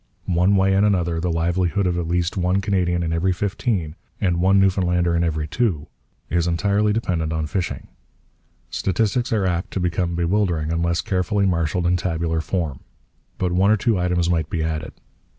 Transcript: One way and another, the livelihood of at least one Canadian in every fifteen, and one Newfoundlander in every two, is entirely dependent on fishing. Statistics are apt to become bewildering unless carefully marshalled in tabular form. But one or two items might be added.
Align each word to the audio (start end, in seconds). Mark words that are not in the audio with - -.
One 0.25 0.55
way 0.55 0.73
and 0.73 0.83
another, 0.83 1.19
the 1.19 1.31
livelihood 1.31 1.85
of 1.85 1.95
at 1.95 2.07
least 2.07 2.35
one 2.35 2.59
Canadian 2.59 3.03
in 3.03 3.13
every 3.13 3.31
fifteen, 3.33 3.95
and 4.19 4.41
one 4.41 4.59
Newfoundlander 4.59 5.15
in 5.15 5.23
every 5.23 5.47
two, 5.47 5.85
is 6.27 6.47
entirely 6.47 6.91
dependent 6.91 7.31
on 7.31 7.45
fishing. 7.45 7.85
Statistics 8.71 9.31
are 9.31 9.45
apt 9.45 9.69
to 9.73 9.79
become 9.79 10.15
bewildering 10.15 10.71
unless 10.71 11.01
carefully 11.01 11.45
marshalled 11.45 11.85
in 11.85 11.97
tabular 11.97 12.41
form. 12.41 12.79
But 13.37 13.51
one 13.51 13.69
or 13.69 13.77
two 13.77 13.99
items 13.99 14.27
might 14.27 14.49
be 14.49 14.63
added. 14.63 14.93